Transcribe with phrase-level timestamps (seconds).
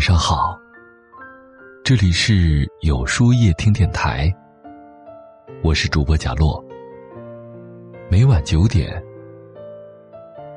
[0.00, 0.58] 晚上好，
[1.84, 4.34] 这里是有书夜听电台，
[5.62, 6.64] 我是主播贾洛。
[8.10, 8.90] 每晚九点，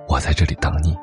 [0.07, 0.95] 我在这里等你。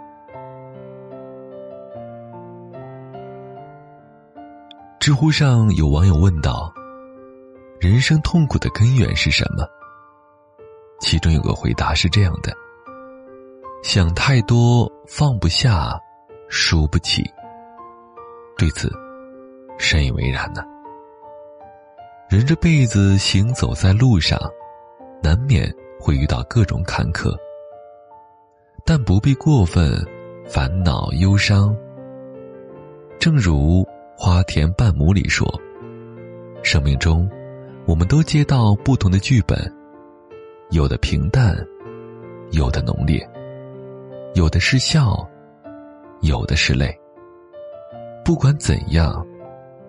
[4.99, 6.73] 知乎上有网友问道
[7.79, 9.69] ：“人生痛苦的根源是什么？”
[10.99, 12.51] 其中有个回答是这样的
[13.85, 15.93] ：“想太多，放不下，
[16.49, 17.23] 输不起。”
[18.61, 18.93] 对此，
[19.79, 20.63] 深以为然呢。
[22.29, 24.39] 人这辈子行走在路上，
[25.23, 27.35] 难免会遇到各种坎坷，
[28.85, 29.91] 但不必过分
[30.47, 31.75] 烦恼忧伤。
[33.19, 33.83] 正如
[34.15, 35.49] 《花田半亩》里说
[36.63, 37.27] ：“生命中，
[37.87, 39.59] 我们都接到不同的剧本，
[40.69, 41.57] 有的平淡，
[42.51, 43.27] 有的浓烈，
[44.35, 45.27] 有的是笑，
[46.21, 46.95] 有的是泪。”
[48.31, 49.27] 不管怎样，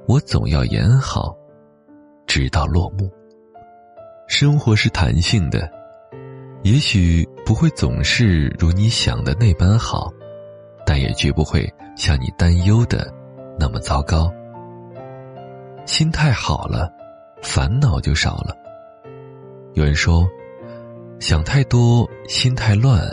[0.07, 1.37] 我总要演好，
[2.25, 3.07] 直到落幕。
[4.27, 5.71] 生活是弹性的，
[6.63, 10.11] 也许不会总是如你想的那般好，
[10.87, 13.13] 但也绝不会像你担忧的
[13.59, 14.33] 那么糟糕。
[15.85, 16.91] 心态好了，
[17.43, 18.57] 烦恼就少了。
[19.73, 20.27] 有人说，
[21.19, 23.07] 想太多，心太乱，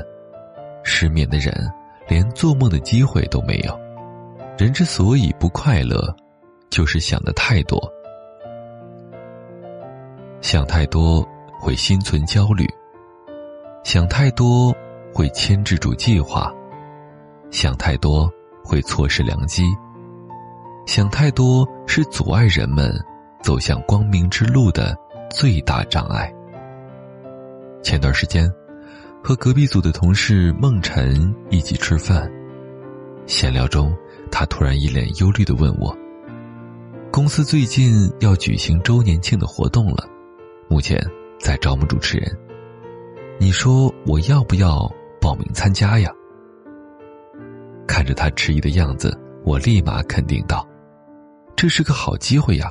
[0.83, 1.53] 失眠的人
[2.09, 3.88] 连做梦的机会都没有。
[4.59, 6.13] 人之所以不快乐，
[6.69, 7.81] 就是想的太多。
[10.41, 11.25] 想太多
[11.61, 12.67] 会心存焦虑，
[13.85, 14.75] 想太多
[15.15, 16.53] 会牵制住计划，
[17.53, 18.29] 想太多
[18.65, 19.63] 会错失良机，
[20.89, 22.93] 想太多是阻碍人们
[23.45, 24.93] 走向光明之路的
[25.31, 26.35] 最大障碍。
[27.81, 28.53] 前段时间，
[29.23, 32.29] 和隔壁组的同事孟晨一起吃饭，
[33.25, 33.97] 闲聊中。
[34.31, 35.97] 他突然一脸忧虑的问我
[37.11, 40.07] ：“公司最近要举行周年庆的活动了，
[40.69, 40.99] 目前
[41.39, 42.39] 在招募主持人，
[43.39, 44.91] 你说我要不要
[45.21, 46.11] 报名参加呀？”
[47.87, 50.67] 看着他迟疑的样子，我立马肯定道
[51.57, 52.71] ：“这是个好机会呀，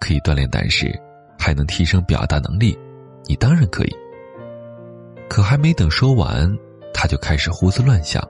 [0.00, 0.90] 可以锻炼胆识，
[1.38, 2.78] 还能提升表达能力，
[3.26, 3.96] 你当然可以。”
[5.28, 6.56] 可还没等说完，
[6.92, 8.22] 他就开始胡思乱想。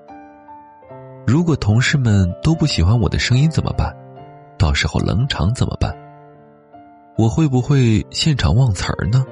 [1.26, 3.94] 如果同事们都不喜欢我的声音怎么办？
[4.58, 5.94] 到时候冷场怎么办？
[7.16, 9.24] 我会不会现场忘词儿呢？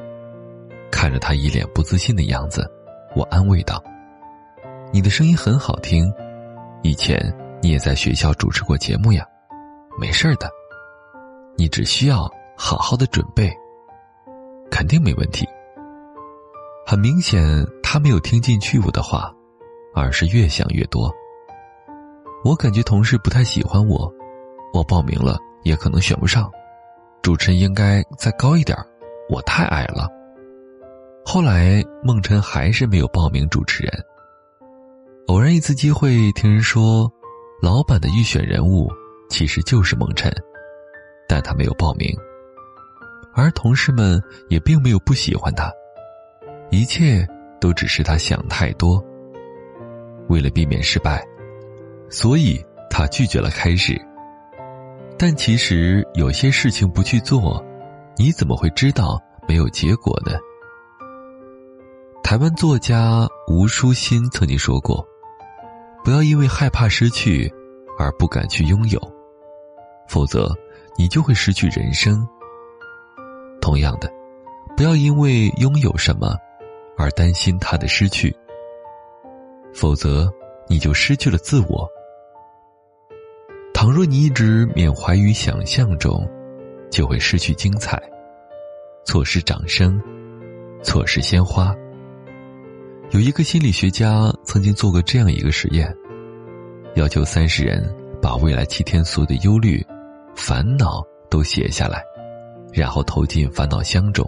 [0.90, 2.66] 看着他一脸不自信的样子，
[3.14, 3.82] 我安慰道
[4.90, 6.10] ：“你的声音很好听，
[6.82, 7.18] 以前
[7.60, 9.26] 你也在学校主持过节目呀，
[9.98, 10.48] 没事的，
[11.56, 13.52] 你只需要好好的准备，
[14.70, 15.46] 肯定没问题。”
[16.86, 19.32] 很明显，他没有听进去我的话，
[19.94, 21.12] 而是越想越多。
[22.44, 24.12] 我感觉同事不太喜欢我，
[24.74, 26.50] 我报名了也可能选不上，
[27.22, 28.76] 主持人应该再高一点
[29.30, 30.08] 我太矮了。
[31.24, 33.92] 后来孟晨还是没有报名主持人。
[35.28, 37.08] 偶然一次机会听人说，
[37.62, 38.90] 老板的预选人物
[39.30, 40.28] 其实就是孟晨，
[41.28, 42.08] 但他没有报名，
[43.34, 45.72] 而同事们也并没有不喜欢他，
[46.72, 47.24] 一切
[47.60, 49.00] 都只是他想太多。
[50.28, 51.24] 为了避免失败。
[52.12, 54.00] 所以他拒绝了开始。
[55.18, 57.64] 但其实有些事情不去做，
[58.16, 60.32] 你怎么会知道没有结果呢？
[62.22, 65.04] 台湾作家吴淑欣曾经说过
[66.04, 67.50] ：“不要因为害怕失去
[67.98, 69.00] 而不敢去拥有，
[70.08, 70.54] 否则
[70.98, 72.26] 你就会失去人生。
[73.60, 74.12] 同样的，
[74.76, 76.36] 不要因为拥有什么
[76.98, 78.34] 而担心它的失去，
[79.72, 80.28] 否则
[80.68, 81.88] 你就失去了自我。”
[83.82, 86.24] 倘若你一直缅怀于想象中，
[86.88, 88.00] 就会失去精彩，
[89.04, 90.00] 错失掌声，
[90.84, 91.74] 错失鲜花。
[93.10, 95.92] 有一个心理学家曾经做过这样一个实验，
[96.94, 97.92] 要求三十人
[98.22, 99.84] 把未来七天所有的忧虑、
[100.32, 102.04] 烦恼都写下来，
[102.72, 104.24] 然后投进烦恼箱中。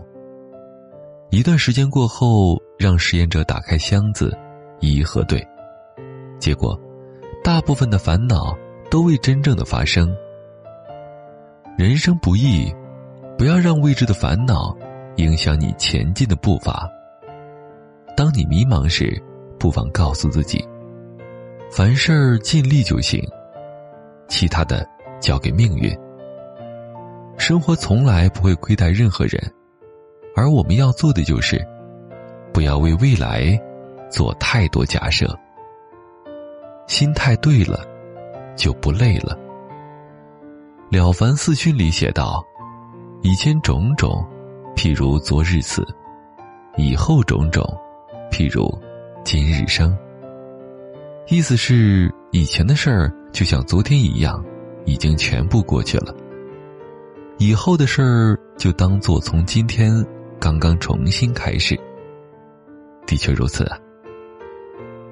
[1.30, 4.36] 一段时间过后，让实验者打开箱子，
[4.80, 5.46] 一一核对，
[6.40, 6.76] 结果，
[7.44, 8.52] 大部分的烦恼。
[8.90, 10.14] 都未真正的发生。
[11.76, 12.72] 人生不易，
[13.36, 14.76] 不要让未知的烦恼
[15.16, 16.88] 影响你前进的步伐。
[18.16, 19.20] 当你迷茫时，
[19.58, 20.64] 不妨告诉自己：
[21.70, 23.20] 凡事尽力就行，
[24.28, 24.86] 其他的
[25.20, 25.92] 交给命运。
[27.36, 29.52] 生活从来不会亏待任何人，
[30.36, 31.60] 而我们要做的就是，
[32.52, 33.60] 不要为未来
[34.08, 35.36] 做太多假设。
[36.86, 37.84] 心态对了。
[38.56, 39.38] 就不累了，
[40.90, 42.44] 了凡四训》里写道
[43.22, 44.24] ：“以前种种，
[44.76, 45.82] 譬如昨日死；
[46.76, 47.64] 以后种种，
[48.30, 48.68] 譬如
[49.24, 49.96] 今日生。”
[51.28, 54.44] 意思是，以前的事儿就像昨天一样，
[54.84, 56.14] 已经全部过去了；
[57.38, 60.04] 以后的事儿就当做从今天
[60.38, 61.78] 刚刚重新开始。
[63.06, 63.78] 的确如此啊。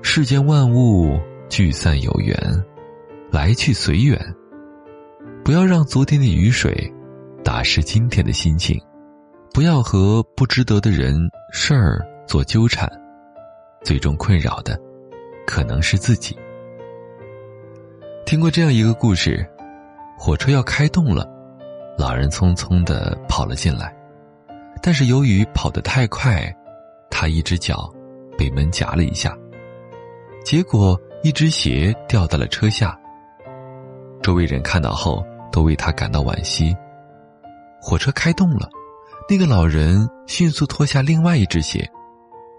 [0.03, 1.19] 世间万物
[1.49, 2.37] 聚散有缘，
[3.33, 4.19] 来去随缘。
[5.43, 6.93] 不要让昨天的雨水
[7.43, 8.79] 打湿今天的心情，
[9.55, 11.17] 不要和不值得的人
[11.51, 12.87] 事儿做纠缠，
[13.83, 14.79] 最终困扰的
[15.47, 16.37] 可能是自己。
[18.27, 19.45] 听过这样一个故事：
[20.19, 21.27] 火车要开动了，
[21.99, 23.97] 老人匆匆的跑了进来，
[24.83, 26.55] 但是由于跑得太快，
[27.11, 27.93] 他一只脚
[28.37, 29.37] 被门夹了一下。
[30.45, 32.99] 结果，一只鞋掉到了车下。
[34.23, 36.75] 周围人看到后，都为他感到惋惜。
[37.81, 38.71] 火车开动了，
[39.29, 41.85] 那个老人迅速脱下另外一只鞋，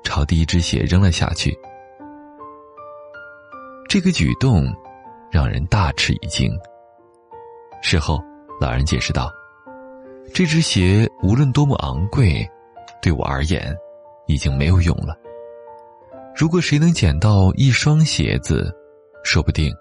[0.04, 1.58] 朝第一只鞋扔了下去。
[3.88, 4.66] 这个举动
[5.32, 6.52] 让人大吃一惊。
[7.82, 8.22] 事后，
[8.60, 9.32] 老人解释道
[10.34, 12.46] ：“这只鞋无论多么昂贵，
[13.02, 13.74] 对我而言，
[14.28, 15.16] 已经没有用了。”
[16.36, 18.74] 如果谁能捡到一双鞋子，
[19.24, 19.72] 说不定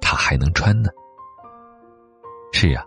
[0.00, 0.88] 他还能穿呢。
[2.62, 2.84] 是呀，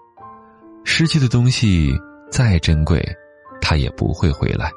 [0.85, 1.91] 失去的东西
[2.31, 3.05] 再珍贵，
[3.59, 4.71] 它也不会回来。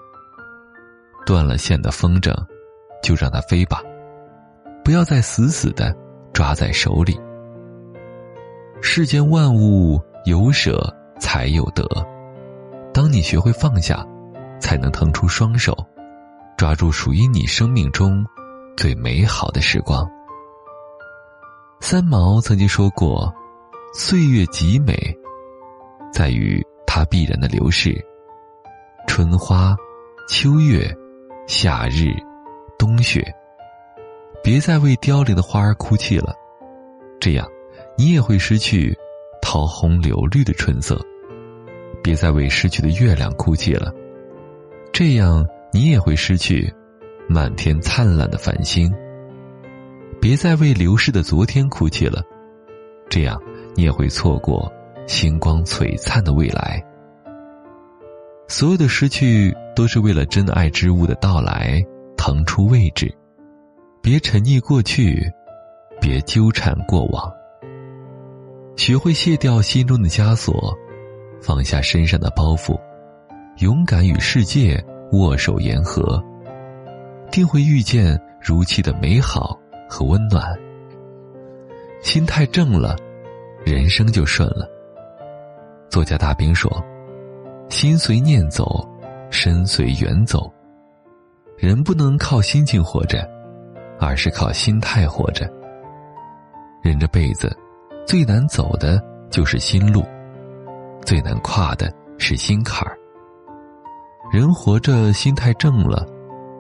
[1.24, 2.34] 断了线的风筝，
[3.00, 3.80] 就让它飞吧，
[4.84, 5.96] 不要再死死的
[6.32, 7.16] 抓在手里。
[8.82, 11.86] 世间万物有舍才有得，
[12.92, 14.04] 当你学会放下，
[14.58, 15.76] 才能腾出双手。
[16.56, 18.26] 抓住属于你生命中
[18.76, 20.04] 最美好的时光。
[21.78, 23.32] 三毛曾经说过
[23.93, 24.94] ：“岁月极美，
[26.12, 27.94] 在于它必然的流逝。
[29.06, 29.76] 春花、
[30.29, 30.94] 秋月、
[31.46, 32.11] 夏日、
[32.79, 33.25] 冬雪，
[34.43, 36.35] 别再为凋零的花儿哭泣了，
[37.19, 37.49] 这样
[37.96, 38.96] 你也会失去
[39.43, 41.00] 桃红柳绿的春色。
[42.02, 43.93] 别再为失去的月亮哭泣了，
[44.93, 46.73] 这样。”你也会失去
[47.29, 48.90] 满天灿烂的繁星。
[50.19, 52.23] 别再为流逝的昨天哭泣了，
[53.11, 53.38] 这样
[53.78, 54.69] 你也会错过
[55.06, 56.84] 星光璀璨的未来。
[58.48, 61.80] 所有的失去都是为了真爱之物的到来
[62.16, 63.08] 腾出位置。
[64.02, 65.22] 别沉溺过去，
[66.00, 67.32] 别纠缠过往。
[68.75, 70.76] 学会卸掉心中的枷锁，
[71.40, 72.76] 放下身上的包袱，
[73.58, 74.84] 勇敢与世界。
[75.12, 76.22] 握手言和，
[77.30, 79.58] 定会遇见如期的美好
[79.88, 80.54] 和温暖。
[82.02, 82.94] 心态正了，
[83.68, 84.66] 人生就顺了。
[85.90, 86.70] 作家大兵说
[87.68, 88.88] ：“心随念走，
[89.30, 90.50] 身随缘走。
[91.58, 93.28] 人不能靠心境活着，
[94.00, 95.46] 而是靠心态活着。
[96.80, 97.54] 人这辈子，
[98.06, 98.98] 最难走的
[99.28, 100.02] 就是心路，
[101.04, 102.96] 最难跨的是心坎儿。”
[104.32, 106.06] 人活着，心态正了，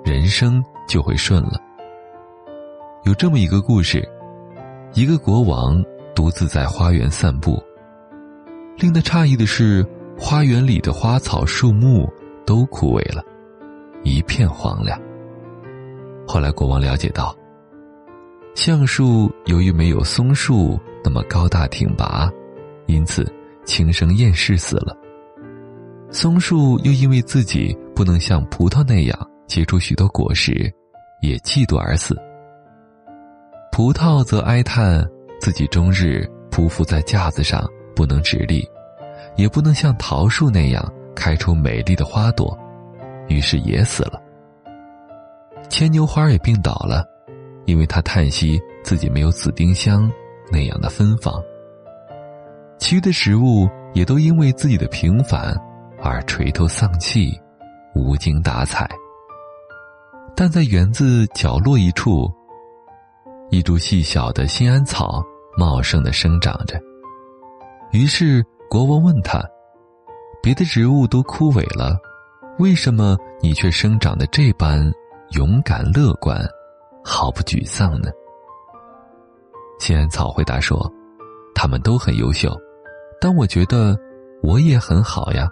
[0.04, 1.58] 人生就会顺了。
[3.04, 4.06] 有这么一个故事：
[4.92, 5.82] 一个国王
[6.18, 7.62] 独自在花园散步，
[8.76, 9.86] 令他诧异的是，
[10.18, 12.12] 花园里的花草树木
[12.44, 13.22] 都枯萎了，
[14.02, 15.00] 一片荒凉。
[16.26, 17.32] 后来，国王了解到，
[18.56, 22.28] 橡树由于没有松树那么高大挺拔，
[22.86, 23.24] 因此
[23.64, 24.98] 轻生厌世死了。
[26.10, 30.68] 松树又因为自己不能像葡萄那样结出许多果实，
[31.22, 32.16] 也嫉妒而死。
[33.70, 35.08] 葡萄则哀叹
[35.40, 38.68] 自己终日匍匐在架子上不能直立，
[39.36, 42.56] 也不能像桃树那样开出美丽的花朵，
[43.28, 44.20] 于是也死了。
[45.68, 47.04] 牵牛花也病倒了，
[47.66, 50.10] 因为他叹息自己没有紫丁香
[50.50, 51.34] 那样的芬芳。
[52.78, 55.56] 其余的植物也都因为自己的平凡。
[56.00, 57.36] 而垂头丧气，
[57.92, 58.88] 无精打采。
[60.36, 62.32] 但在园子角落一处，
[63.50, 65.24] 一株细小的新安草
[65.56, 66.78] 茂盛的生长着。
[67.92, 69.42] 于是国王问他
[70.42, 71.96] ：“别的植物都枯萎了，
[72.58, 74.92] 为什么你却生长的这般
[75.30, 76.38] 勇敢乐观，
[77.02, 78.10] 毫不沮丧呢？”
[79.80, 80.90] 新安草回答说
[81.54, 82.54] ：“他们都很优秀，
[83.20, 83.96] 但我觉得
[84.42, 85.48] 我也很好呀。”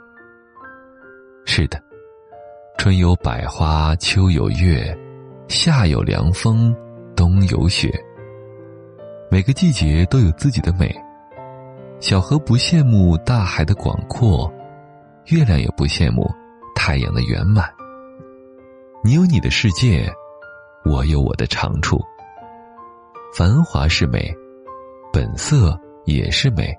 [1.46, 1.80] 是的，
[2.76, 4.94] 春有百花，秋有月，
[5.48, 6.74] 夏有凉风，
[7.16, 7.90] 冬有雪。
[9.30, 10.94] 每个季节都有自己的美，
[11.98, 14.52] 小河不羡慕大海的广阔，
[15.26, 16.30] 月亮也不羡慕
[16.74, 17.68] 太阳的圆满。
[19.02, 20.08] 你有你的世界，
[20.84, 21.98] 我有我的长处。
[23.36, 24.32] 繁华是美，
[25.12, 26.72] 本色也是美。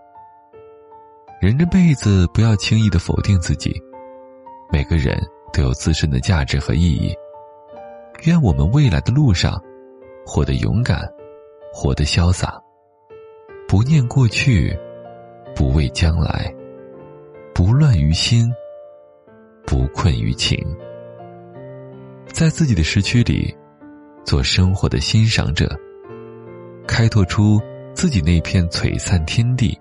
[1.41, 3.73] 人这辈子不要轻易的否定自己，
[4.71, 5.19] 每个人
[5.53, 7.13] 都有自身的价值和意义。
[8.25, 9.61] 愿我们未来的路上，
[10.27, 11.09] 活得勇敢，
[11.73, 12.61] 活得潇洒，
[13.65, 14.77] 不念过去，
[15.55, 16.53] 不畏将来，
[17.55, 18.53] 不乱于心，
[19.65, 20.59] 不困于情。
[22.25, 23.55] 在自己的时区里，
[24.25, 25.73] 做生活的欣赏者，
[26.85, 27.57] 开拓出
[27.93, 29.79] 自己那片璀璨天地。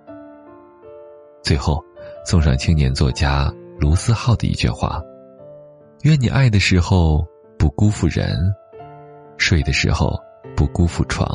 [1.43, 1.85] 最后，
[2.25, 5.03] 送上青年作家卢思浩的一句话
[6.03, 7.27] ：“愿你爱的时候
[7.59, 8.39] 不辜负人，
[9.39, 10.17] 睡的时候
[10.55, 11.27] 不辜负床，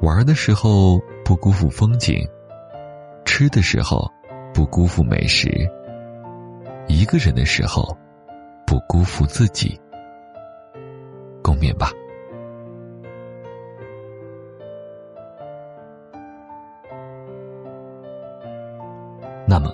[0.00, 2.24] 玩的时候不辜负风景，
[3.24, 4.10] 吃的时候
[4.52, 5.48] 不辜负美食，
[6.86, 7.96] 一个人的时候
[8.66, 9.78] 不辜负自己。”
[11.42, 11.90] 共勉吧。
[19.46, 19.70] 那么，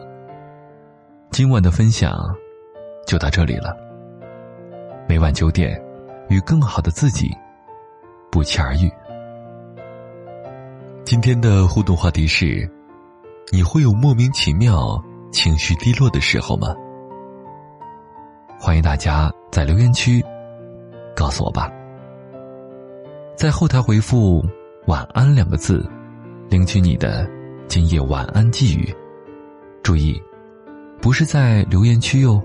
[1.30, 2.12] 今晚的分享
[3.06, 3.76] 就到这里了。
[5.08, 5.80] 每晚九点，
[6.28, 7.30] 与更好的自己
[8.30, 8.90] 不期而遇。
[11.04, 12.70] 今天的互动话题是：
[13.50, 16.74] 你会有莫名其妙、情绪低落的时候吗？
[18.58, 20.22] 欢迎大家在留言区
[21.16, 21.70] 告诉我吧。
[23.36, 24.44] 在后台回复
[24.86, 25.84] “晚安”两个字，
[26.48, 27.28] 领取你的
[27.66, 28.94] 今夜晚安寄语。
[29.82, 30.20] 注意，
[31.00, 32.40] 不是在留言区哟。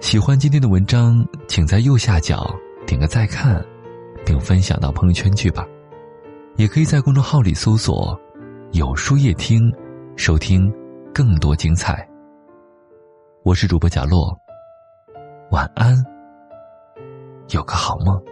[0.00, 2.54] 喜欢今天的文章，请在右下角
[2.86, 3.64] 点个再看，
[4.24, 5.66] 并分享到朋友圈去吧。
[6.56, 8.18] 也可以在公众号里搜索
[8.72, 9.72] “有书夜听”，
[10.16, 10.72] 收听
[11.14, 12.06] 更多精彩。
[13.42, 14.38] 我是主播贾洛，
[15.50, 15.96] 晚安，
[17.48, 18.31] 有个好梦。